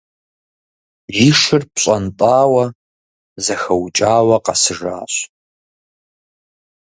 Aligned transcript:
И 1.25 1.29
шыр 1.39 1.63
пщӀэнтӀауэ, 1.73 2.65
зэхэукӀауэ 3.43 4.37
къэсыжащ. 4.45 5.13